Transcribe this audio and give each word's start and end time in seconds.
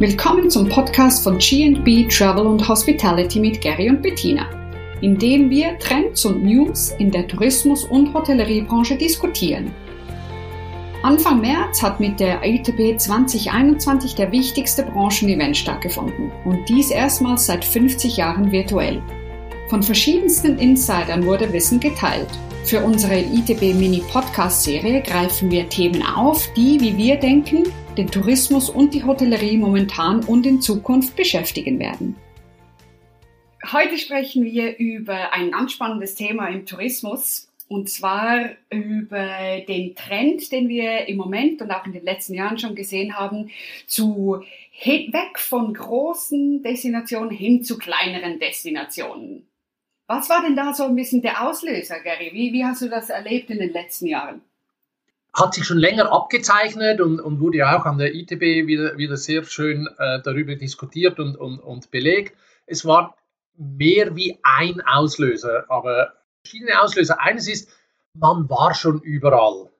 Willkommen 0.00 0.50
zum 0.50 0.68
Podcast 0.68 1.22
von 1.22 1.38
GB 1.38 2.08
Travel 2.08 2.46
und 2.46 2.68
Hospitality 2.68 3.38
mit 3.38 3.60
Gary 3.60 3.88
und 3.88 4.02
Bettina, 4.02 4.44
in 5.02 5.16
dem 5.16 5.48
wir 5.48 5.78
Trends 5.78 6.24
und 6.24 6.42
News 6.42 6.90
in 6.98 7.12
der 7.12 7.28
Tourismus- 7.28 7.84
und 7.84 8.12
Hotelleriebranche 8.12 8.96
diskutieren. 8.96 9.72
Anfang 11.04 11.40
März 11.40 11.80
hat 11.80 12.00
mit 12.00 12.18
der 12.18 12.44
ITB 12.44 12.98
2021 12.98 14.16
der 14.16 14.32
wichtigste 14.32 14.82
Branchenevent 14.82 15.56
stattgefunden 15.56 16.32
und 16.44 16.68
dies 16.68 16.90
erstmals 16.90 17.46
seit 17.46 17.64
50 17.64 18.16
Jahren 18.16 18.50
virtuell. 18.50 19.00
Von 19.68 19.80
verschiedensten 19.80 20.58
Insidern 20.58 21.24
wurde 21.24 21.52
Wissen 21.52 21.78
geteilt. 21.78 22.30
Für 22.64 22.82
unsere 22.82 23.20
ITB 23.20 23.74
Mini 23.74 24.02
Podcast 24.10 24.64
Serie 24.64 25.02
greifen 25.02 25.52
wir 25.52 25.68
Themen 25.68 26.02
auf, 26.02 26.52
die, 26.56 26.80
wie 26.80 26.96
wir 26.96 27.14
denken, 27.14 27.62
den 27.96 28.10
Tourismus 28.10 28.68
und 28.70 28.94
die 28.94 29.04
Hotellerie 29.04 29.56
momentan 29.56 30.24
und 30.24 30.46
in 30.46 30.60
Zukunft 30.60 31.16
beschäftigen 31.16 31.78
werden. 31.78 32.16
Heute 33.72 33.96
sprechen 33.98 34.44
wir 34.44 34.76
über 34.78 35.32
ein 35.32 35.52
ganz 35.52 35.72
spannendes 35.72 36.14
Thema 36.14 36.48
im 36.48 36.66
Tourismus 36.66 37.50
und 37.68 37.88
zwar 37.88 38.50
über 38.70 39.60
den 39.66 39.94
Trend, 39.94 40.52
den 40.52 40.68
wir 40.68 41.08
im 41.08 41.16
Moment 41.16 41.62
und 41.62 41.70
auch 41.70 41.86
in 41.86 41.92
den 41.92 42.04
letzten 42.04 42.34
Jahren 42.34 42.58
schon 42.58 42.74
gesehen 42.74 43.16
haben, 43.16 43.50
zu 43.86 44.42
weg 44.84 45.38
von 45.38 45.72
großen 45.72 46.62
Destinationen 46.62 47.30
hin 47.30 47.62
zu 47.62 47.78
kleineren 47.78 48.38
Destinationen. 48.38 49.48
Was 50.06 50.28
war 50.28 50.42
denn 50.42 50.56
da 50.56 50.74
so 50.74 50.84
ein 50.84 50.96
bisschen 50.96 51.22
der 51.22 51.48
Auslöser, 51.48 52.00
Gary? 52.00 52.30
Wie, 52.34 52.52
wie 52.52 52.64
hast 52.64 52.82
du 52.82 52.90
das 52.90 53.08
erlebt 53.08 53.48
in 53.48 53.58
den 53.58 53.72
letzten 53.72 54.06
Jahren? 54.06 54.42
Hat 55.34 55.54
sich 55.54 55.64
schon 55.64 55.78
länger 55.78 56.12
abgezeichnet 56.12 57.00
und, 57.00 57.20
und 57.20 57.40
wurde 57.40 57.58
ja 57.58 57.78
auch 57.78 57.84
an 57.84 57.98
der 57.98 58.14
ITB 58.14 58.66
wieder, 58.68 58.96
wieder 58.96 59.16
sehr 59.16 59.44
schön 59.44 59.88
äh, 59.98 60.22
darüber 60.22 60.54
diskutiert 60.54 61.18
und, 61.18 61.36
und, 61.36 61.58
und 61.58 61.90
belegt. 61.90 62.36
Es 62.66 62.84
war 62.84 63.16
mehr 63.56 64.14
wie 64.14 64.38
ein 64.42 64.80
Auslöser, 64.80 65.64
aber 65.68 66.14
verschiedene 66.44 66.80
Auslöser. 66.80 67.20
Eines 67.20 67.48
ist, 67.48 67.68
man 68.14 68.48
war 68.48 68.74
schon 68.74 69.00
überall. 69.00 69.70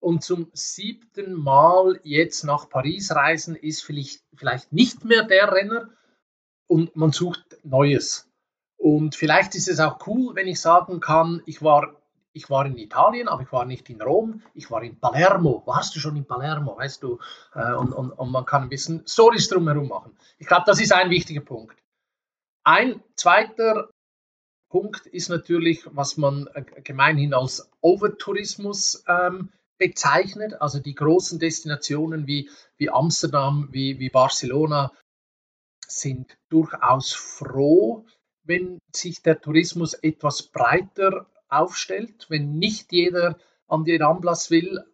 Und 0.00 0.22
zum 0.22 0.50
siebten 0.52 1.32
Mal 1.34 2.00
jetzt 2.02 2.44
nach 2.44 2.68
Paris 2.68 3.12
reisen 3.12 3.56
ist 3.56 3.82
vielleicht, 3.82 4.22
vielleicht 4.34 4.72
nicht 4.72 5.04
mehr 5.04 5.22
der 5.22 5.52
Renner 5.52 5.88
und 6.68 6.96
man 6.96 7.12
sucht 7.12 7.58
Neues. 7.62 8.28
Und 8.76 9.14
vielleicht 9.14 9.54
ist 9.54 9.68
es 9.68 9.80
auch 9.80 10.06
cool, 10.06 10.34
wenn 10.34 10.46
ich 10.46 10.60
sagen 10.60 11.00
kann, 11.00 11.42
ich 11.46 11.62
war 11.62 11.95
ich 12.36 12.50
war 12.50 12.66
in 12.66 12.76
Italien, 12.76 13.28
aber 13.28 13.42
ich 13.42 13.50
war 13.50 13.64
nicht 13.64 13.88
in 13.88 14.02
Rom, 14.02 14.42
ich 14.52 14.70
war 14.70 14.82
in 14.82 15.00
Palermo. 15.00 15.62
Warst 15.64 15.96
du 15.96 16.00
schon 16.00 16.16
in 16.16 16.26
Palermo, 16.26 16.76
weißt 16.76 17.02
du? 17.02 17.18
Äh, 17.54 17.72
und, 17.72 17.92
und, 17.92 18.10
und 18.12 18.30
man 18.30 18.44
kann 18.44 18.62
ein 18.64 18.68
bisschen 18.68 19.06
Stories 19.06 19.48
drumherum 19.48 19.88
machen. 19.88 20.16
Ich 20.38 20.46
glaube, 20.46 20.64
das 20.66 20.80
ist 20.80 20.92
ein 20.92 21.08
wichtiger 21.08 21.40
Punkt. 21.40 21.76
Ein 22.62 23.02
zweiter 23.14 23.88
Punkt 24.68 25.06
ist 25.06 25.30
natürlich, 25.30 25.86
was 25.96 26.18
man 26.18 26.46
äh, 26.52 26.62
gemeinhin 26.82 27.32
als 27.32 27.70
Overtourismus 27.80 29.02
ähm, 29.08 29.50
bezeichnet, 29.78 30.60
also 30.60 30.78
die 30.78 30.94
großen 30.94 31.38
Destinationen 31.38 32.26
wie, 32.26 32.50
wie 32.76 32.90
Amsterdam, 32.90 33.68
wie, 33.72 33.98
wie 33.98 34.10
Barcelona 34.10 34.92
sind 35.86 36.36
durchaus 36.50 37.14
froh, 37.14 38.04
wenn 38.42 38.78
sich 38.94 39.22
der 39.22 39.40
Tourismus 39.40 39.94
etwas 39.94 40.42
breiter 40.42 41.26
aufstellt, 41.48 42.26
wenn 42.28 42.58
nicht 42.58 42.92
jeder 42.92 43.38
an 43.68 43.84
die 43.84 43.96
Ramblas 43.96 44.50
will 44.50 44.84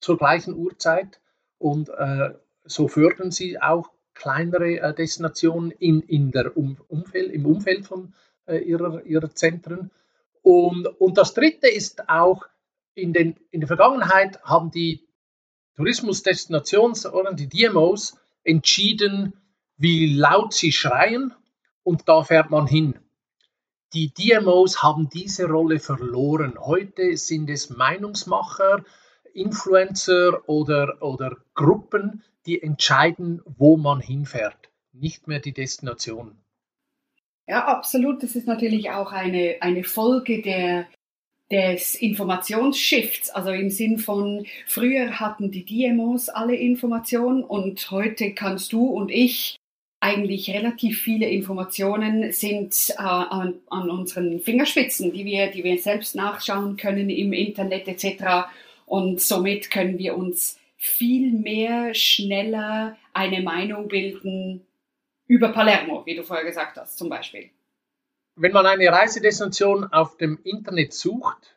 zur 0.00 0.18
gleichen 0.18 0.54
Uhrzeit. 0.54 1.20
Und 1.58 1.88
äh, 1.90 2.34
so 2.64 2.88
fördern 2.88 3.30
sie 3.30 3.60
auch 3.60 3.90
kleinere 4.14 4.80
äh, 4.80 4.94
Destinationen 4.94 5.70
in, 5.70 6.00
in 6.00 6.30
der 6.30 6.56
um 6.56 6.78
Umfeld, 6.88 7.32
im 7.32 7.46
Umfeld 7.46 7.86
von 7.86 8.14
äh, 8.46 8.58
ihrer, 8.58 9.04
ihrer 9.04 9.34
Zentren. 9.34 9.90
Und, 10.42 10.86
und 10.86 11.18
das 11.18 11.34
Dritte 11.34 11.68
ist 11.68 12.08
auch, 12.08 12.46
in, 12.94 13.12
den, 13.12 13.36
in 13.50 13.60
der 13.60 13.68
Vergangenheit 13.68 14.42
haben 14.42 14.70
die 14.70 15.06
Tourismusdestinations- 15.76 17.08
oder 17.08 17.32
die 17.32 17.48
DMOs 17.48 18.18
entschieden, 18.42 19.34
wie 19.76 20.14
laut 20.14 20.52
sie 20.52 20.72
schreien 20.72 21.34
und 21.82 22.08
da 22.08 22.22
fährt 22.22 22.50
man 22.50 22.66
hin. 22.66 22.98
Die 23.92 24.12
DMOs 24.12 24.82
haben 24.82 25.08
diese 25.08 25.46
Rolle 25.48 25.80
verloren. 25.80 26.54
Heute 26.60 27.16
sind 27.16 27.50
es 27.50 27.70
Meinungsmacher, 27.70 28.84
Influencer 29.34 30.48
oder, 30.48 31.02
oder 31.02 31.36
Gruppen, 31.54 32.22
die 32.46 32.62
entscheiden, 32.62 33.42
wo 33.44 33.76
man 33.76 34.00
hinfährt, 34.00 34.70
nicht 34.92 35.26
mehr 35.26 35.40
die 35.40 35.52
Destination. 35.52 36.36
Ja, 37.48 37.66
absolut. 37.66 38.22
Das 38.22 38.36
ist 38.36 38.46
natürlich 38.46 38.90
auch 38.90 39.10
eine, 39.10 39.56
eine 39.60 39.82
Folge 39.82 40.40
der, 40.40 40.86
des 41.50 41.96
Informationsshifts, 41.96 43.30
also 43.30 43.50
im 43.50 43.70
Sinn 43.70 43.98
von 43.98 44.46
früher 44.66 45.18
hatten 45.18 45.50
die 45.50 45.64
DMOs 45.64 46.28
alle 46.28 46.54
Informationen 46.54 47.42
und 47.42 47.90
heute 47.90 48.34
kannst 48.34 48.72
du 48.72 48.86
und 48.86 49.10
ich 49.10 49.56
eigentlich 50.00 50.50
relativ 50.50 51.02
viele 51.02 51.28
Informationen 51.28 52.32
sind 52.32 52.74
äh, 52.90 53.02
an, 53.02 53.60
an, 53.68 53.90
unseren 53.90 54.40
Fingerspitzen, 54.40 55.12
die 55.12 55.26
wir, 55.26 55.50
die 55.50 55.62
wir 55.62 55.78
selbst 55.78 56.14
nachschauen 56.14 56.78
können 56.78 57.10
im 57.10 57.34
Internet 57.34 57.86
etc. 57.86 58.48
Und 58.86 59.20
somit 59.20 59.70
können 59.70 59.98
wir 59.98 60.16
uns 60.16 60.58
viel 60.76 61.32
mehr 61.32 61.94
schneller 61.94 62.96
eine 63.12 63.42
Meinung 63.42 63.88
bilden 63.88 64.66
über 65.26 65.50
Palermo, 65.50 66.04
wie 66.06 66.16
du 66.16 66.24
vorher 66.24 66.46
gesagt 66.46 66.78
hast, 66.78 66.96
zum 66.96 67.10
Beispiel. 67.10 67.50
Wenn 68.36 68.52
man 68.52 68.64
eine 68.64 68.90
Reisedestination 68.90 69.84
auf 69.92 70.16
dem 70.16 70.38
Internet 70.44 70.94
sucht, 70.94 71.56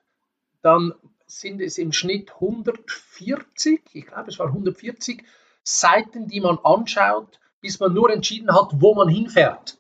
dann 0.62 0.94
sind 1.26 1.62
es 1.62 1.78
im 1.78 1.94
Schnitt 1.94 2.34
140, 2.34 3.82
ich 3.94 4.06
glaube 4.06 4.30
es 4.30 4.38
war 4.38 4.48
140 4.48 5.24
Seiten, 5.64 6.28
die 6.28 6.42
man 6.42 6.58
anschaut, 6.60 7.40
bis 7.64 7.80
man 7.80 7.94
nur 7.94 8.12
entschieden 8.12 8.54
hat, 8.54 8.70
wo 8.74 8.94
man 8.94 9.08
hinfährt. 9.08 9.80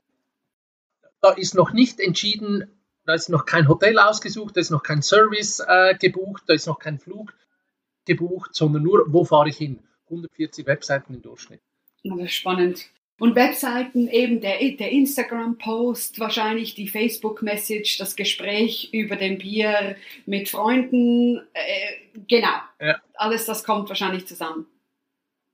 Da 1.21 1.31
ist 1.31 1.53
noch 1.53 1.73
nicht 1.73 1.99
entschieden, 1.99 2.71
da 3.05 3.13
ist 3.13 3.29
noch 3.29 3.45
kein 3.45 3.67
Hotel 3.67 3.99
ausgesucht, 3.99 4.55
da 4.55 4.61
ist 4.61 4.71
noch 4.71 4.83
kein 4.83 5.01
Service 5.01 5.59
äh, 5.59 5.95
gebucht, 5.95 6.43
da 6.47 6.53
ist 6.53 6.65
noch 6.65 6.79
kein 6.79 6.97
Flug 6.97 7.33
gebucht, 8.05 8.55
sondern 8.55 8.83
nur, 8.83 9.05
wo 9.07 9.25
fahre 9.25 9.49
ich 9.49 9.57
hin. 9.57 9.79
140 10.05 10.65
Webseiten 10.65 11.13
im 11.13 11.21
Durchschnitt. 11.21 11.61
Das 12.03 12.19
ist 12.19 12.33
spannend. 12.33 12.89
Und 13.19 13.35
Webseiten, 13.35 14.07
eben 14.07 14.41
der, 14.41 14.57
der 14.57 14.91
Instagram-Post, 14.91 16.19
wahrscheinlich 16.19 16.73
die 16.73 16.87
Facebook-Message, 16.87 17.97
das 17.97 18.15
Gespräch 18.15 18.89
über 18.91 19.15
den 19.15 19.37
Bier 19.37 19.95
mit 20.25 20.49
Freunden, 20.49 21.41
äh, 21.53 22.19
genau. 22.27 22.55
Ja. 22.81 22.99
Alles 23.15 23.45
das 23.45 23.63
kommt 23.63 23.89
wahrscheinlich 23.89 24.25
zusammen. 24.25 24.65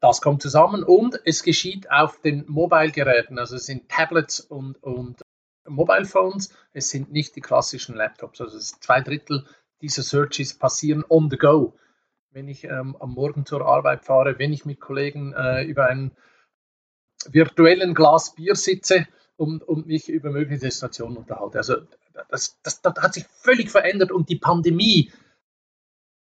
Das 0.01 0.21
kommt 0.21 0.41
zusammen 0.41 0.83
und 0.83 1.19
es 1.25 1.43
geschieht 1.43 1.91
auf 1.91 2.21
den 2.21 2.45
Mobile-Geräten, 2.47 3.37
also 3.37 3.57
es 3.57 3.65
sind 3.65 3.89
Tablets 3.89 4.39
und, 4.39 4.81
und 4.81 5.21
Mobile 5.67 6.05
Phones, 6.05 6.53
es 6.71 6.89
sind 6.89 7.11
nicht 7.11 7.35
die 7.35 7.41
klassischen 7.41 7.95
Laptops. 7.95 8.39
Also 8.41 8.57
zwei 8.59 9.01
Drittel 9.01 9.45
dieser 9.81 10.03
Searches 10.03 10.53
passieren 10.53 11.03
on 11.09 11.29
the 11.29 11.37
go. 11.37 11.73
Wenn 12.31 12.47
ich 12.47 12.63
ähm, 12.63 12.95
am 12.99 13.13
Morgen 13.13 13.45
zur 13.45 13.65
Arbeit 13.65 14.05
fahre, 14.05 14.39
wenn 14.39 14.53
ich 14.53 14.65
mit 14.65 14.79
Kollegen 14.79 15.33
äh, 15.33 15.63
über 15.63 15.87
einen 15.87 16.11
virtuellen 17.25 17.93
Glas 17.93 18.35
Bier 18.35 18.55
sitze 18.55 19.07
und, 19.35 19.63
und 19.63 19.87
mich 19.87 20.09
über 20.09 20.29
mögliche 20.31 20.61
Destinationen 20.61 21.17
unterhalte. 21.17 21.57
Also 21.57 21.75
das, 22.29 22.59
das, 22.61 22.81
das 22.81 22.93
hat 23.01 23.13
sich 23.13 23.25
völlig 23.27 23.69
verändert 23.71 24.11
und 24.11 24.29
die 24.29 24.37
Pandemie, 24.37 25.11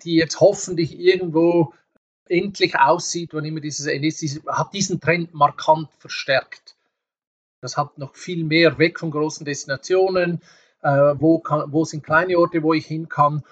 die 0.03 0.15
jetzt 0.15 0.39
hoffentlich 0.39 0.97
irgendwo 0.99 1.73
endlich 2.29 2.79
aussieht, 2.79 3.31
wann 3.33 3.45
immer 3.45 3.59
dieses 3.59 3.87
Ende 3.87 4.07
ist, 4.07 4.41
hat 4.47 4.73
diesen 4.73 4.99
Trend 4.99 5.33
markant 5.33 5.89
verstärkt. 5.97 6.75
Das 7.61 7.75
hat 7.75 7.97
noch 7.97 8.15
viel 8.15 8.43
mehr 8.43 8.77
weg 8.77 8.99
von 8.99 9.11
großen 9.11 9.45
Destinationen. 9.45 10.41
Äh, 10.81 10.89
wo, 10.89 11.39
kann, 11.39 11.73
wo 11.73 11.83
sind 11.83 12.05
kleine 12.05 12.37
Orte, 12.37 12.63
wo 12.63 12.73
ich 12.73 12.85
hin 12.85 13.09
kann? 13.09 13.43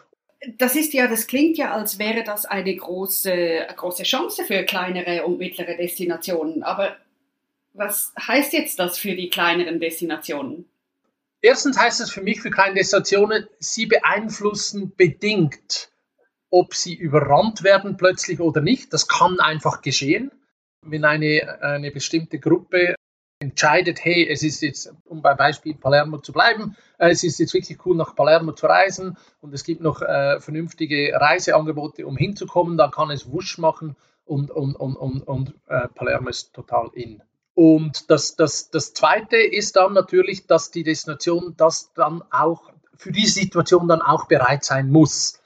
Das 0.58 0.76
ist 0.76 0.94
ja, 0.94 1.08
das 1.08 1.28
klingt 1.28 1.58
ja, 1.58 1.74
als 1.74 2.00
wäre 2.00 2.24
das 2.24 2.46
eine 2.46 2.74
große, 2.74 3.68
große 3.76 4.04
Chance 4.04 4.46
für 4.46 4.64
kleinere 4.64 5.26
und 5.26 5.40
mittlere 5.40 5.76
Destinationen. 5.76 6.64
Aber 6.64 6.96
was 7.74 8.14
heißt 8.20 8.54
jetzt 8.54 8.80
das 8.80 8.98
für 8.98 9.16
die 9.16 9.30
kleineren 9.30 9.80
Destinationen? 9.80 10.66
Erstens 11.42 11.78
heißt 11.78 12.02
es 12.02 12.12
für 12.12 12.22
mich, 12.22 12.42
für 12.42 12.50
kleine 12.50 12.76
Destinationen, 12.76 13.48
sie 13.60 13.88
beeinflussen 13.88 14.94
bedingt 14.96 15.90
ob 16.50 16.74
sie 16.74 16.96
überrannt 16.96 17.64
werden 17.64 17.98
plötzlich 17.98 18.40
oder 18.40 18.62
nicht. 18.62 18.94
Das 18.94 19.08
kann 19.08 19.40
einfach 19.40 19.82
geschehen. 19.82 20.32
Wenn 20.82 21.06
eine, 21.06 21.62
eine 21.62 21.92
bestimmte 21.92 22.40
Gruppe 22.40 22.96
entscheidet, 23.40 24.04
hey, 24.04 24.28
es 24.28 24.42
ist 24.42 24.62
jetzt, 24.62 24.94
um 25.06 25.22
beim 25.22 25.38
Beispiel 25.38 25.76
Palermo 25.76 26.20
zu 26.20 26.34
bleiben, 26.34 26.76
äh, 26.98 27.10
es 27.10 27.24
ist 27.24 27.40
jetzt 27.40 27.54
wirklich 27.54 27.86
cool, 27.86 27.96
nach 27.96 28.16
Palermo 28.16 28.54
zu 28.54 28.66
reisen 28.66 29.18
und 29.42 29.54
es 29.54 29.64
gibt 29.64 29.82
noch 29.82 30.02
äh, 30.02 30.40
vernünftige 30.40 31.14
Reiseangebote, 31.14 32.08
um 32.08 32.18
hinzukommen, 32.18 32.78
dann 32.78 32.92
kann 32.92 33.12
es 33.12 33.32
wusch 33.32 33.58
machen 33.58 33.96
und, 34.26 34.50
und, 34.50 34.76
und, 34.76 34.96
und, 34.96 35.22
und 35.22 35.54
äh, 35.68 35.88
Palermo 35.90 36.30
ist 36.30 36.54
total 36.54 36.90
in. 36.94 37.22
Und 37.54 38.10
das, 38.10 38.36
das, 38.36 38.70
das 38.70 38.94
Zweite 38.94 39.38
ist 39.38 39.76
dann 39.76 39.94
natürlich, 39.94 40.46
dass 40.48 40.72
die 40.72 40.84
Destination 40.84 41.56
das 41.58 41.92
dann 41.94 42.24
auch 42.32 42.72
für 42.96 43.12
diese 43.12 43.40
Situation 43.40 43.88
dann 43.88 44.02
auch 44.02 44.26
bereit 44.28 44.64
sein 44.64 44.90
muss. 44.90 45.40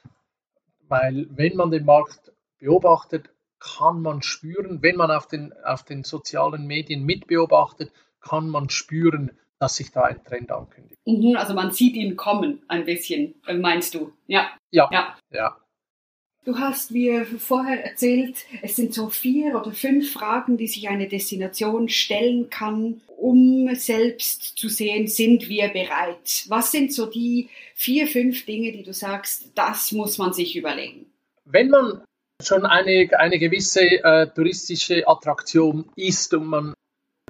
Weil 0.91 1.25
wenn 1.29 1.55
man 1.55 1.71
den 1.71 1.85
Markt 1.85 2.33
beobachtet, 2.59 3.29
kann 3.61 4.01
man 4.01 4.21
spüren, 4.21 4.81
wenn 4.81 4.97
man 4.97 5.09
auf 5.09 5.25
den, 5.25 5.53
auf 5.63 5.83
den 5.83 6.03
sozialen 6.03 6.67
Medien 6.67 7.05
mitbeobachtet, 7.05 7.93
kann 8.19 8.49
man 8.49 8.69
spüren, 8.69 9.31
dass 9.57 9.77
sich 9.77 9.91
da 9.91 10.01
ein 10.01 10.21
Trend 10.25 10.51
ankündigt. 10.51 10.99
Mhm, 11.05 11.37
also 11.37 11.53
man 11.53 11.71
sieht 11.71 11.95
ihn 11.95 12.17
kommen 12.17 12.63
ein 12.67 12.83
bisschen, 12.83 13.35
äh, 13.47 13.53
meinst 13.53 13.95
du? 13.95 14.11
Ja. 14.27 14.49
Ja. 14.71 14.89
ja. 14.91 15.15
ja. 15.29 15.57
Du 16.43 16.57
hast 16.57 16.89
mir 16.89 17.25
vorher 17.25 17.85
erzählt, 17.85 18.35
es 18.63 18.75
sind 18.75 18.95
so 18.95 19.09
vier 19.09 19.55
oder 19.55 19.71
fünf 19.73 20.11
Fragen, 20.11 20.57
die 20.57 20.67
sich 20.67 20.89
eine 20.89 21.07
Destination 21.07 21.87
stellen 21.87 22.49
kann, 22.49 23.01
um 23.15 23.69
selbst 23.75 24.57
zu 24.57 24.67
sehen, 24.67 25.07
sind 25.07 25.47
wir 25.49 25.67
bereit? 25.67 26.45
Was 26.47 26.71
sind 26.71 26.93
so 26.93 27.05
die 27.05 27.49
vier, 27.75 28.07
fünf 28.07 28.45
Dinge, 28.45 28.71
die 28.71 28.81
du 28.81 28.91
sagst, 28.91 29.51
das 29.53 29.91
muss 29.91 30.17
man 30.17 30.33
sich 30.33 30.55
überlegen? 30.55 31.05
Wenn 31.45 31.69
man 31.69 32.01
schon 32.41 32.65
eine, 32.65 33.07
eine 33.19 33.37
gewisse 33.37 33.81
äh, 33.83 34.27
touristische 34.27 35.07
Attraktion 35.07 35.91
ist 35.95 36.33
und 36.33 36.47
man 36.47 36.73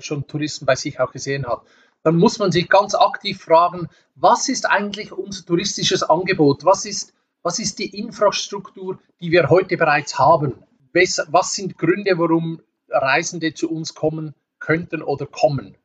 schon 0.01 0.25
Touristen 0.25 0.65
bei 0.65 0.75
sich 0.75 1.01
auch 1.01 1.11
gesehen 1.11 1.45
hat, 1.45 1.63
dann 2.03 2.15
muss 2.15 2.39
man 2.39 2.53
sich 2.53 2.69
ganz 2.69 2.95
aktiv 2.95 3.41
fragen, 3.41 3.89
was 4.15 4.47
ist 4.47 4.69
eigentlich 4.69 5.11
unser 5.11 5.45
touristisches 5.45 6.01
Angebot? 6.01 6.63
Was 6.63 6.85
ist, 6.85 7.13
was 7.43 7.59
ist 7.59 7.79
die 7.79 7.97
Infrastruktur, 7.97 8.99
die 9.19 9.31
wir 9.31 9.49
heute 9.49 9.77
bereits 9.77 10.19
haben? 10.19 10.63
Was 10.93 11.55
sind 11.55 11.77
Gründe, 11.77 12.17
warum 12.17 12.61
Reisende 12.89 13.53
zu 13.53 13.71
uns 13.71 13.93
kommen 13.93 14.35
könnten 14.59 15.01
oder 15.01 15.25
kommen? 15.25 15.77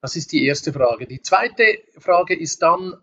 Das 0.00 0.16
ist 0.16 0.32
die 0.32 0.46
erste 0.46 0.72
Frage. 0.72 1.06
Die 1.06 1.20
zweite 1.20 1.78
Frage 1.98 2.34
ist 2.34 2.62
dann, 2.62 2.96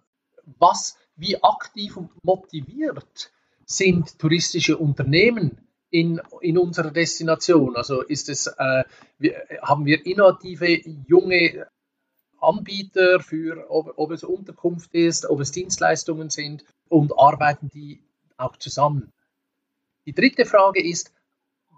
was, 0.60 0.98
wie 1.16 1.42
aktiv 1.44 1.98
und 1.98 2.10
motiviert 2.24 3.32
sind 3.66 4.18
touristische 4.18 4.78
Unternehmen 4.78 5.68
in, 5.90 6.22
in 6.42 6.58
unserer 6.58 6.92
Destination? 6.92 7.76
Also 7.76 8.02
ist 8.02 8.30
es, 8.30 8.48
äh, 8.48 8.84
wir, 9.20 9.44
haben 9.62 9.86
wir 9.86 10.06
innovative 10.06 10.68
junge 11.08 11.68
Anbieter 12.40 13.20
für, 13.20 13.70
ob, 13.70 13.94
ob 13.98 14.12
es 14.12 14.24
Unterkunft 14.24 14.94
ist, 14.96 15.30
ob 15.30 15.42
es 15.42 15.52
Dienstleistungen 15.52 16.30
sind 16.30 16.64
und 16.90 17.18
arbeiten 17.18 17.70
die 17.70 18.02
auch 18.38 18.58
zusammen? 18.58 19.12
Die 20.06 20.14
dritte 20.14 20.46
Frage 20.46 20.82
ist, 20.82 21.12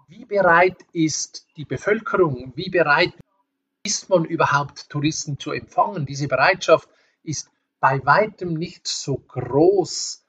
wie 0.08 0.24
bereit 0.24 0.76
ist 0.92 1.46
die 1.56 1.64
Bevölkerung, 1.64 2.52
wie 2.56 2.70
bereit 2.70 3.12
ist 3.82 4.08
man 4.10 4.24
überhaupt 4.24 4.90
Touristen 4.90 5.38
zu 5.38 5.52
empfangen? 5.52 6.06
Diese 6.06 6.28
Bereitschaft 6.28 6.88
ist 7.22 7.50
bei 7.80 8.04
weitem 8.04 8.54
nicht 8.54 8.86
so 8.86 9.16
groß, 9.16 10.24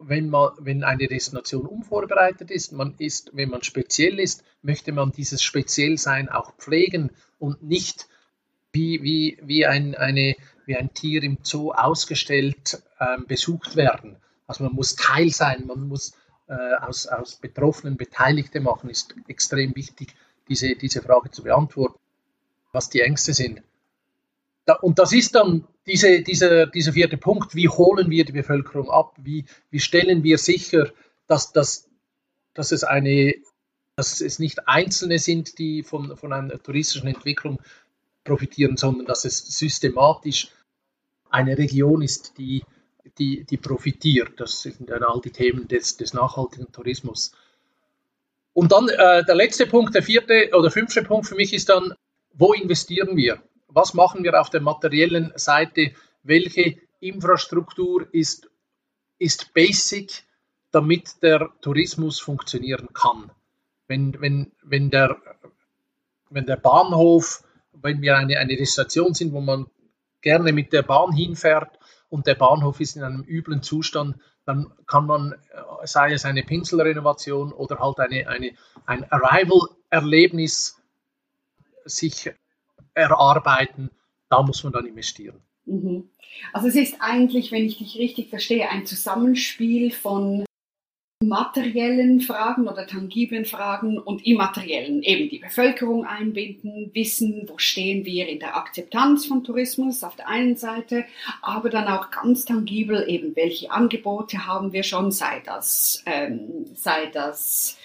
wenn, 0.00 0.30
man, 0.30 0.50
wenn 0.58 0.82
eine 0.82 1.06
Destination 1.06 1.66
unvorbereitet 1.66 2.50
ist. 2.50 2.72
Man 2.72 2.94
ist, 2.98 3.30
wenn 3.34 3.50
man 3.50 3.62
speziell 3.62 4.18
ist, 4.18 4.44
möchte 4.62 4.92
man 4.92 5.12
dieses 5.12 5.42
Speziellsein 5.42 6.28
auch 6.28 6.56
pflegen 6.56 7.10
und 7.38 7.62
nicht 7.62 8.08
wie, 8.72 9.02
wie, 9.02 9.38
wie, 9.42 9.66
ein, 9.66 9.94
eine, 9.94 10.36
wie 10.70 10.76
ein 10.76 10.94
Tier 10.94 11.22
im 11.24 11.38
Zoo 11.42 11.72
ausgestellt 11.72 12.80
ähm, 13.00 13.26
besucht 13.26 13.74
werden. 13.74 14.16
Also 14.46 14.62
man 14.62 14.72
muss 14.72 14.94
Teil 14.94 15.30
sein, 15.30 15.66
man 15.66 15.88
muss 15.88 16.14
äh, 16.46 16.74
aus, 16.80 17.08
aus 17.08 17.36
Betroffenen 17.36 17.96
Beteiligte 17.96 18.60
machen, 18.60 18.88
ist 18.88 19.16
extrem 19.26 19.74
wichtig, 19.74 20.14
diese, 20.48 20.76
diese 20.76 21.02
Frage 21.02 21.32
zu 21.32 21.42
beantworten, 21.42 21.98
was 22.72 22.88
die 22.88 23.00
Ängste 23.00 23.34
sind. 23.34 23.62
Da, 24.64 24.74
und 24.74 25.00
das 25.00 25.12
ist 25.12 25.34
dann 25.34 25.66
diese, 25.86 26.22
dieser, 26.22 26.66
dieser 26.66 26.92
vierte 26.92 27.16
Punkt, 27.16 27.56
wie 27.56 27.68
holen 27.68 28.08
wir 28.08 28.24
die 28.24 28.32
Bevölkerung 28.32 28.90
ab, 28.90 29.16
wie, 29.18 29.46
wie 29.70 29.80
stellen 29.80 30.22
wir 30.22 30.38
sicher, 30.38 30.92
dass, 31.26 31.52
dass, 31.52 31.88
dass, 32.54 32.70
es 32.70 32.84
eine, 32.84 33.34
dass 33.96 34.20
es 34.20 34.38
nicht 34.38 34.68
Einzelne 34.68 35.18
sind, 35.18 35.58
die 35.58 35.82
von, 35.82 36.16
von 36.16 36.32
einer 36.32 36.62
touristischen 36.62 37.08
Entwicklung 37.08 37.58
profitieren, 38.22 38.76
sondern 38.76 39.06
dass 39.06 39.24
es 39.24 39.38
systematisch 39.38 40.50
eine 41.30 41.56
Region 41.56 42.02
ist, 42.02 42.38
die, 42.38 42.64
die, 43.18 43.44
die 43.44 43.56
profitiert. 43.56 44.38
Das 44.38 44.62
sind 44.62 44.90
dann 44.90 45.02
all 45.02 45.20
die 45.20 45.30
Themen 45.30 45.68
des, 45.68 45.96
des 45.96 46.14
nachhaltigen 46.14 46.70
Tourismus. 46.72 47.32
Und 48.52 48.72
dann 48.72 48.88
äh, 48.88 49.24
der 49.24 49.34
letzte 49.34 49.66
Punkt, 49.66 49.94
der 49.94 50.02
vierte 50.02 50.50
oder 50.52 50.70
fünfte 50.70 51.02
Punkt 51.02 51.26
für 51.26 51.36
mich 51.36 51.52
ist 51.54 51.68
dann, 51.68 51.94
wo 52.32 52.52
investieren 52.52 53.16
wir? 53.16 53.42
Was 53.68 53.94
machen 53.94 54.24
wir 54.24 54.40
auf 54.40 54.50
der 54.50 54.60
materiellen 54.60 55.32
Seite? 55.36 55.92
Welche 56.22 56.76
Infrastruktur 56.98 58.08
ist, 58.12 58.50
ist 59.18 59.54
basic, 59.54 60.24
damit 60.72 61.22
der 61.22 61.50
Tourismus 61.60 62.20
funktionieren 62.20 62.88
kann? 62.92 63.30
Wenn, 63.86 64.20
wenn, 64.20 64.52
wenn, 64.62 64.90
der, 64.90 65.16
wenn 66.28 66.46
der 66.46 66.56
Bahnhof 66.56 67.44
wenn 67.82 68.02
wir 68.02 68.16
eine, 68.16 68.38
eine 68.38 68.56
Destination 68.56 69.14
sind, 69.14 69.32
wo 69.32 69.40
man 69.40 69.66
gerne 70.20 70.52
mit 70.52 70.72
der 70.72 70.82
Bahn 70.82 71.12
hinfährt 71.12 71.78
und 72.08 72.26
der 72.26 72.34
Bahnhof 72.34 72.80
ist 72.80 72.96
in 72.96 73.02
einem 73.02 73.22
üblen 73.22 73.62
Zustand, 73.62 74.16
dann 74.44 74.72
kann 74.86 75.06
man, 75.06 75.32
äh, 75.32 75.86
sei 75.86 76.12
es 76.12 76.24
eine 76.24 76.42
Pinselrenovation 76.42 77.52
oder 77.52 77.78
halt 77.78 78.00
eine, 78.00 78.28
eine, 78.28 78.52
ein 78.86 79.04
Arrival-Erlebnis 79.10 80.80
sich 81.84 82.30
erarbeiten, 82.94 83.90
da 84.28 84.42
muss 84.42 84.64
man 84.64 84.72
dann 84.72 84.86
investieren. 84.86 85.40
Mhm. 85.66 86.10
Also 86.52 86.68
es 86.68 86.76
ist 86.76 86.96
eigentlich, 87.00 87.52
wenn 87.52 87.64
ich 87.64 87.78
dich 87.78 87.96
richtig 87.96 88.28
verstehe, 88.28 88.68
ein 88.68 88.86
Zusammenspiel 88.86 89.90
von 89.90 90.44
materiellen 91.22 92.22
Fragen 92.22 92.66
oder 92.66 92.86
tangiblen 92.86 93.44
Fragen 93.44 93.98
und 93.98 94.26
immateriellen, 94.26 95.02
eben 95.02 95.28
die 95.28 95.38
Bevölkerung 95.38 96.06
einbinden, 96.06 96.90
wissen, 96.94 97.44
wo 97.46 97.58
stehen 97.58 98.06
wir 98.06 98.26
in 98.26 98.38
der 98.38 98.56
Akzeptanz 98.56 99.26
von 99.26 99.44
Tourismus 99.44 100.02
auf 100.02 100.16
der 100.16 100.28
einen 100.28 100.56
Seite, 100.56 101.04
aber 101.42 101.68
dann 101.68 101.88
auch 101.88 102.10
ganz 102.10 102.46
tangibel 102.46 103.06
eben, 103.06 103.36
welche 103.36 103.70
Angebote 103.70 104.46
haben 104.46 104.72
wir 104.72 104.82
schon, 104.82 105.12
sei 105.12 105.42
das, 105.44 106.02
ähm, 106.06 106.64
sei 106.74 107.10
das 107.12 107.76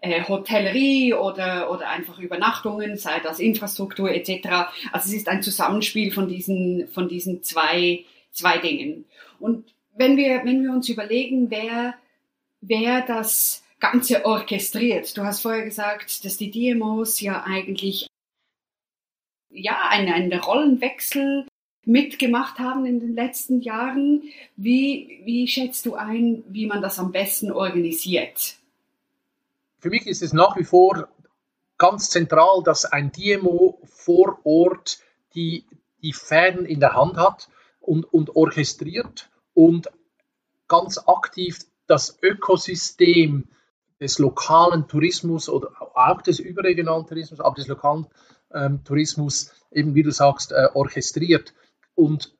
äh, 0.00 0.24
Hotellerie 0.24 1.14
oder, 1.14 1.70
oder 1.70 1.88
einfach 1.90 2.18
Übernachtungen, 2.18 2.96
sei 2.96 3.20
das 3.20 3.38
Infrastruktur 3.38 4.10
etc. 4.10 4.48
Also 4.90 5.10
es 5.10 5.12
ist 5.12 5.28
ein 5.28 5.44
Zusammenspiel 5.44 6.10
von 6.10 6.26
diesen, 6.26 6.88
von 6.88 7.08
diesen 7.08 7.44
zwei, 7.44 8.04
zwei 8.32 8.58
Dingen. 8.58 9.04
Und 9.38 9.72
wenn 9.94 10.16
wir, 10.16 10.40
wenn 10.44 10.64
wir 10.64 10.72
uns 10.72 10.88
überlegen, 10.88 11.52
wer 11.52 11.94
wer 12.60 13.02
das 13.02 13.62
Ganze 13.78 14.24
orchestriert. 14.26 15.16
Du 15.16 15.24
hast 15.24 15.40
vorher 15.40 15.64
gesagt, 15.64 16.24
dass 16.24 16.36
die 16.36 16.50
DMOs 16.50 17.20
ja 17.20 17.44
eigentlich 17.44 18.06
ja, 19.50 19.88
einen, 19.88 20.12
einen 20.12 20.38
Rollenwechsel 20.40 21.46
mitgemacht 21.86 22.58
haben 22.58 22.84
in 22.84 23.00
den 23.00 23.14
letzten 23.14 23.62
Jahren. 23.62 24.22
Wie, 24.56 25.22
wie 25.24 25.48
schätzt 25.48 25.86
du 25.86 25.94
ein, 25.94 26.44
wie 26.48 26.66
man 26.66 26.82
das 26.82 26.98
am 26.98 27.10
besten 27.10 27.50
organisiert? 27.50 28.56
Für 29.78 29.88
mich 29.88 30.06
ist 30.06 30.22
es 30.22 30.32
nach 30.32 30.56
wie 30.56 30.64
vor 30.64 31.08
ganz 31.78 32.10
zentral, 32.10 32.62
dass 32.62 32.84
ein 32.84 33.10
DMO 33.10 33.80
vor 33.86 34.40
Ort 34.44 35.00
die, 35.34 35.64
die 36.02 36.12
Fäden 36.12 36.66
in 36.66 36.80
der 36.80 36.94
Hand 36.94 37.16
hat 37.16 37.48
und, 37.80 38.04
und 38.04 38.36
orchestriert 38.36 39.30
und 39.54 39.88
ganz 40.68 40.98
aktiv 40.98 41.58
das 41.90 42.18
Ökosystem 42.22 43.48
des 44.00 44.18
lokalen 44.18 44.86
Tourismus 44.86 45.48
oder 45.48 45.72
auch 45.94 46.22
des 46.22 46.38
überregionalen 46.38 47.06
Tourismus, 47.06 47.40
aber 47.40 47.56
des 47.56 47.66
lokalen 47.66 48.06
ähm, 48.54 48.84
Tourismus, 48.84 49.52
eben 49.72 49.94
wie 49.94 50.02
du 50.02 50.12
sagst, 50.12 50.52
äh, 50.52 50.68
orchestriert. 50.72 51.52
Und, 51.94 52.32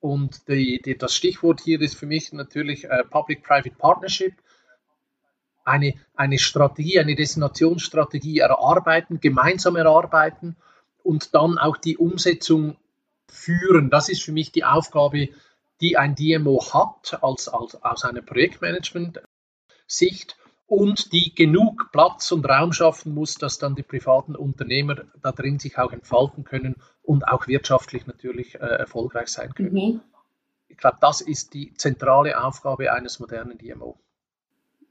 und 0.00 0.48
die, 0.48 0.80
die, 0.82 0.96
das 0.96 1.14
Stichwort 1.14 1.60
hier 1.60 1.80
ist 1.80 1.96
für 1.96 2.06
mich 2.06 2.32
natürlich 2.32 2.84
äh, 2.84 3.04
Public-Private 3.10 3.76
Partnership. 3.76 4.34
Eine, 5.64 5.94
eine 6.14 6.38
Strategie, 6.38 6.98
eine 6.98 7.14
Destinationsstrategie 7.14 8.38
erarbeiten, 8.38 9.20
gemeinsam 9.20 9.76
erarbeiten 9.76 10.56
und 11.02 11.34
dann 11.34 11.58
auch 11.58 11.76
die 11.76 11.96
Umsetzung 11.96 12.76
führen. 13.28 13.90
Das 13.90 14.08
ist 14.08 14.22
für 14.22 14.32
mich 14.32 14.52
die 14.52 14.64
Aufgabe 14.64 15.28
die 15.82 15.98
ein 15.98 16.14
DMO 16.14 16.64
hat 16.72 17.22
als, 17.22 17.48
als, 17.48 17.74
aus 17.82 18.04
einer 18.04 18.22
Projektmanagement-Sicht 18.22 20.38
und 20.66 21.12
die 21.12 21.34
genug 21.34 21.90
Platz 21.92 22.32
und 22.32 22.48
Raum 22.48 22.72
schaffen 22.72 23.12
muss, 23.12 23.34
dass 23.34 23.58
dann 23.58 23.74
die 23.74 23.82
privaten 23.82 24.34
Unternehmer 24.34 25.04
da 25.20 25.32
drin 25.32 25.58
sich 25.58 25.76
auch 25.76 25.92
entfalten 25.92 26.44
können 26.44 26.76
und 27.02 27.28
auch 27.28 27.46
wirtschaftlich 27.46 28.06
natürlich 28.06 28.54
äh, 28.54 28.58
erfolgreich 28.58 29.28
sein 29.28 29.52
können. 29.52 29.74
Mhm. 29.74 30.00
Ich 30.68 30.78
glaube, 30.78 30.96
das 31.02 31.20
ist 31.20 31.52
die 31.52 31.74
zentrale 31.74 32.42
Aufgabe 32.42 32.90
eines 32.90 33.20
modernen 33.20 33.58
DMO. 33.58 33.98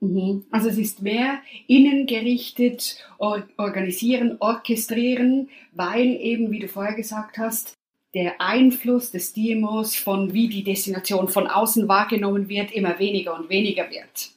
Mhm. 0.02 0.46
Also 0.52 0.70
es 0.70 0.78
ist 0.78 1.02
mehr 1.02 1.42
innengerichtet, 1.68 3.04
or 3.18 3.48
organisieren, 3.58 4.38
orchestrieren, 4.40 5.50
weil 5.72 6.16
eben, 6.20 6.52
wie 6.52 6.60
du 6.60 6.68
vorher 6.68 6.94
gesagt 6.94 7.40
hast, 7.40 7.81
der 8.14 8.42
Einfluss 8.42 9.12
des 9.12 9.34
DMOs 9.34 9.96
von 9.96 10.34
wie 10.34 10.50
die 10.50 10.64
Destination 10.64 11.30
von 11.30 11.48
außen 11.48 11.88
wahrgenommen 11.88 12.50
wird, 12.50 12.72
immer 12.72 13.00
weniger 13.00 13.36
und 13.36 13.50
weniger 13.50 13.90
wird. 13.90 14.32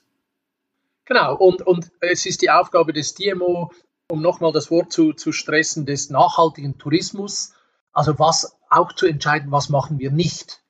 Genau, 1.06 1.36
und, 1.36 1.62
und 1.66 1.90
es 2.00 2.24
ist 2.24 2.42
die 2.42 2.50
Aufgabe 2.50 2.92
des 2.92 3.14
DMO, 3.14 3.70
um 4.10 4.22
nochmal 4.22 4.52
das 4.52 4.70
Wort 4.70 4.92
zu, 4.92 5.12
zu 5.12 5.32
stressen, 5.32 5.86
des 5.86 6.08
nachhaltigen 6.08 6.78
Tourismus, 6.78 7.52
also 7.92 8.18
was 8.18 8.56
auch 8.70 8.92
zu 8.92 9.06
entscheiden, 9.06 9.50
was 9.50 9.68
machen 9.68 9.98
wir 9.98 10.10
nicht. 10.10 10.62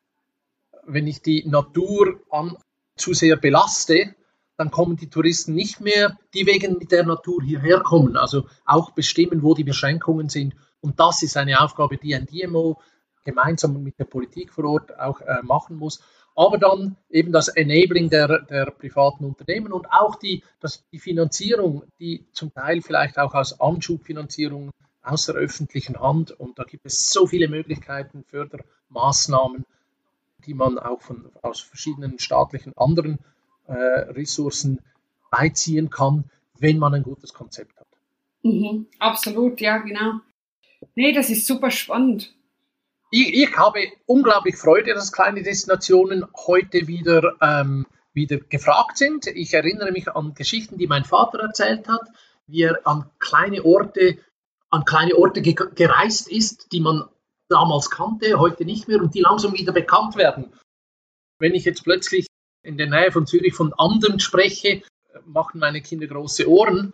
Wenn 0.84 1.06
ich 1.06 1.22
die 1.22 1.44
Natur 1.46 2.20
an, 2.30 2.56
zu 2.96 3.14
sehr 3.14 3.36
belaste, 3.36 4.14
dann 4.56 4.70
kommen 4.70 4.96
die 4.96 5.10
Touristen 5.10 5.54
nicht 5.54 5.80
mehr, 5.80 6.16
die 6.32 6.46
wegen 6.46 6.78
der 6.88 7.04
Natur 7.04 7.42
hierher 7.42 7.80
kommen. 7.80 8.16
Also 8.16 8.46
auch 8.64 8.90
bestimmen, 8.90 9.42
wo 9.42 9.54
die 9.54 9.64
Beschränkungen 9.64 10.28
sind. 10.28 10.54
Und 10.80 11.00
das 11.00 11.22
ist 11.22 11.36
eine 11.36 11.60
Aufgabe, 11.60 11.96
die 11.96 12.14
ein 12.14 12.26
DMO 12.26 12.80
gemeinsam 13.24 13.82
mit 13.82 13.98
der 13.98 14.04
Politik 14.04 14.52
vor 14.52 14.64
Ort 14.64 14.98
auch 14.98 15.20
äh, 15.20 15.42
machen 15.42 15.76
muss. 15.76 16.02
Aber 16.36 16.58
dann 16.58 16.96
eben 17.10 17.32
das 17.32 17.48
Enabling 17.48 18.10
der, 18.10 18.40
der 18.42 18.66
privaten 18.66 19.24
Unternehmen 19.24 19.72
und 19.72 19.86
auch 19.90 20.16
die, 20.16 20.42
das, 20.60 20.84
die 20.90 20.98
Finanzierung, 20.98 21.84
die 22.00 22.26
zum 22.32 22.52
Teil 22.52 22.82
vielleicht 22.82 23.18
auch 23.18 23.34
aus 23.34 23.60
Anschubfinanzierung 23.60 24.70
aus 25.02 25.26
der 25.26 25.36
öffentlichen 25.36 26.00
Hand. 26.00 26.32
Und 26.32 26.58
da 26.58 26.64
gibt 26.64 26.86
es 26.86 27.10
so 27.10 27.26
viele 27.26 27.48
Möglichkeiten, 27.48 28.24
Fördermaßnahmen, 28.24 29.64
die 30.46 30.54
man 30.54 30.78
auch 30.78 31.02
von, 31.02 31.30
aus 31.42 31.60
verschiedenen 31.60 32.18
staatlichen 32.18 32.76
anderen 32.76 33.18
äh, 33.66 33.72
Ressourcen 33.72 34.80
beiziehen 35.30 35.90
kann, 35.90 36.24
wenn 36.58 36.78
man 36.78 36.94
ein 36.94 37.02
gutes 37.02 37.32
Konzept 37.32 37.78
hat. 37.78 37.86
Mhm, 38.42 38.86
absolut, 38.98 39.60
ja, 39.60 39.78
genau. 39.78 40.20
Nee, 40.94 41.12
das 41.12 41.30
ist 41.30 41.46
super 41.46 41.70
spannend. 41.70 42.34
Ich, 43.10 43.32
ich, 43.32 43.56
habe 43.56 43.80
unglaublich 44.06 44.56
Freude, 44.56 44.94
dass 44.94 45.12
kleine 45.12 45.42
Destinationen 45.42 46.24
heute 46.46 46.86
wieder, 46.86 47.36
ähm, 47.40 47.86
wieder 48.12 48.38
gefragt 48.38 48.98
sind. 48.98 49.26
Ich 49.26 49.54
erinnere 49.54 49.92
mich 49.92 50.08
an 50.08 50.34
Geschichten, 50.34 50.78
die 50.78 50.86
mein 50.86 51.04
Vater 51.04 51.40
erzählt 51.40 51.88
hat, 51.88 52.08
wie 52.46 52.62
er 52.62 52.86
an 52.86 53.10
kleine 53.18 53.64
Orte, 53.64 54.18
an 54.70 54.84
kleine 54.84 55.16
Orte 55.16 55.42
ge 55.42 55.54
gereist 55.74 56.28
ist, 56.30 56.72
die 56.72 56.80
man 56.80 57.04
damals 57.48 57.90
kannte, 57.90 58.38
heute 58.38 58.64
nicht 58.64 58.88
mehr 58.88 59.00
und 59.00 59.14
die 59.14 59.20
langsam 59.20 59.52
wieder 59.52 59.72
bekannt 59.72 60.16
werden. 60.16 60.52
Wenn 61.38 61.54
ich 61.54 61.64
jetzt 61.64 61.84
plötzlich 61.84 62.26
in 62.62 62.78
der 62.78 62.88
Nähe 62.88 63.12
von 63.12 63.26
Zürich 63.26 63.54
von 63.54 63.72
anderen 63.74 64.18
spreche, 64.18 64.82
machen 65.26 65.60
meine 65.60 65.82
Kinder 65.82 66.06
große 66.06 66.48
Ohren. 66.48 66.92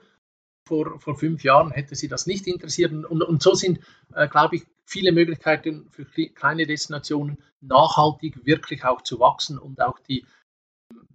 Vor, 0.70 1.00
vor 1.00 1.16
fünf 1.16 1.42
Jahren 1.42 1.72
hätte 1.72 1.96
sie 1.96 2.06
das 2.06 2.28
nicht 2.28 2.46
interessiert. 2.46 2.92
Und, 2.92 3.22
und 3.22 3.42
so 3.42 3.54
sind, 3.54 3.80
äh, 4.14 4.28
glaube 4.28 4.54
ich, 4.54 4.62
viele 4.84 5.10
Möglichkeiten 5.10 5.88
für 5.90 6.04
kleine 6.04 6.64
Destinationen 6.64 7.38
nachhaltig 7.60 8.46
wirklich 8.46 8.84
auch 8.84 9.02
zu 9.02 9.18
wachsen 9.18 9.58
und 9.58 9.80
auch 9.82 9.98
die, 9.98 10.24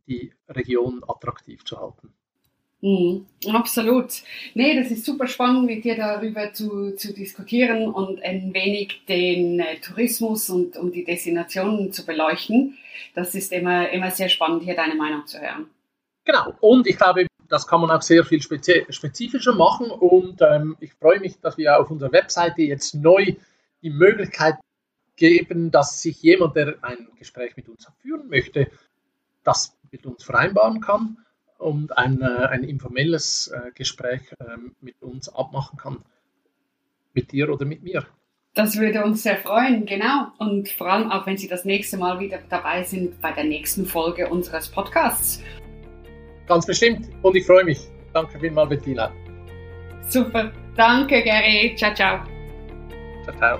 die 0.07 0.33
Region 0.49 1.01
attraktiv 1.07 1.63
zu 1.63 1.79
halten. 1.79 2.13
Mhm, 2.81 3.25
absolut. 3.47 4.23
Nee, 4.55 4.77
das 4.77 4.91
ist 4.91 5.05
super 5.05 5.25
spannend, 5.25 5.67
mit 5.67 5.85
dir 5.85 5.95
darüber 5.95 6.51
zu, 6.51 6.93
zu 6.97 7.13
diskutieren 7.13 7.87
und 7.87 8.21
ein 8.21 8.53
wenig 8.53 9.05
den 9.07 9.61
äh, 9.61 9.79
Tourismus 9.79 10.49
und, 10.49 10.75
und 10.75 10.93
die 10.93 11.05
Destinationen 11.05 11.93
zu 11.93 12.05
beleuchten. 12.05 12.77
Das 13.13 13.35
ist 13.35 13.53
immer, 13.53 13.89
immer 13.91 14.11
sehr 14.11 14.27
spannend, 14.27 14.63
hier 14.63 14.75
deine 14.75 14.95
Meinung 14.95 15.25
zu 15.25 15.39
hören. 15.39 15.69
Genau. 16.25 16.53
Und 16.59 16.87
ich 16.87 16.97
glaube, 16.97 17.25
das 17.49 17.67
kann 17.67 17.81
man 17.81 17.91
auch 17.91 18.01
sehr 18.01 18.23
viel 18.23 18.41
spezifischer 18.41 19.53
machen. 19.53 19.89
Und 19.91 20.41
ähm, 20.41 20.77
ich 20.79 20.93
freue 20.93 21.19
mich, 21.19 21.39
dass 21.39 21.57
wir 21.57 21.79
auf 21.79 21.89
unserer 21.91 22.11
Webseite 22.11 22.61
jetzt 22.61 22.95
neu 22.95 23.35
die 23.81 23.89
Möglichkeit 23.89 24.55
geben, 25.15 25.71
dass 25.71 26.01
sich 26.01 26.21
jemand, 26.21 26.55
der 26.55 26.75
ein 26.81 27.07
Gespräch 27.17 27.55
mit 27.55 27.69
uns 27.69 27.87
führen 28.01 28.27
möchte, 28.27 28.67
das 29.43 29.77
mit 29.91 30.05
uns 30.05 30.23
vereinbaren 30.23 30.81
kann 30.81 31.17
und 31.57 31.97
ein, 31.97 32.21
äh, 32.21 32.47
ein 32.47 32.63
informelles 32.63 33.47
äh, 33.47 33.71
Gespräch 33.73 34.21
ähm, 34.39 34.75
mit 34.81 35.01
uns 35.01 35.29
abmachen 35.29 35.77
kann. 35.77 36.03
Mit 37.13 37.31
dir 37.31 37.49
oder 37.49 37.65
mit 37.65 37.81
mir. 37.81 38.05
Das 38.55 38.77
würde 38.77 39.03
uns 39.03 39.23
sehr 39.23 39.37
freuen, 39.37 39.85
genau. 39.85 40.27
Und 40.37 40.69
vor 40.69 40.87
allem 40.87 41.11
auch, 41.11 41.25
wenn 41.25 41.37
Sie 41.37 41.47
das 41.47 41.65
nächste 41.65 41.97
Mal 41.97 42.19
wieder 42.19 42.39
dabei 42.49 42.83
sind 42.83 43.21
bei 43.21 43.31
der 43.31 43.43
nächsten 43.43 43.85
Folge 43.85 44.29
unseres 44.29 44.69
Podcasts. 44.69 45.41
Ganz 46.47 46.65
bestimmt. 46.65 47.09
Und 47.21 47.35
ich 47.35 47.45
freue 47.45 47.63
mich. 47.63 47.79
Danke 48.13 48.39
vielmals, 48.39 48.69
Bettina. 48.69 49.11
Super. 50.07 50.51
Danke, 50.75 51.21
Gary. 51.23 51.75
Ciao, 51.75 51.93
ciao. 51.93 52.19
Ciao, 53.23 53.35
ciao. 53.37 53.59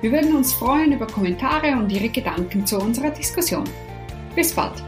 Wir 0.02 0.12
würden 0.12 0.36
uns 0.36 0.54
freuen 0.54 0.94
über 0.94 1.08
Kommentare 1.08 1.76
und 1.76 1.92
Ihre 1.92 2.10
Gedanken 2.10 2.66
zu 2.66 2.78
unserer 2.78 3.10
Diskussion. 3.10 3.64
Bis 4.36 4.54
bald! 4.54 4.87